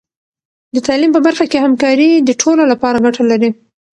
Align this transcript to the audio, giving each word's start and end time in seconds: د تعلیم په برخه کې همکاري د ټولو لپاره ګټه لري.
د 0.75 0.77
تعلیم 0.87 1.11
په 1.13 1.21
برخه 1.27 1.45
کې 1.51 1.57
همکاري 1.65 2.09
د 2.17 2.29
ټولو 2.41 2.63
لپاره 2.71 3.01
ګټه 3.05 3.23
لري. 3.31 3.49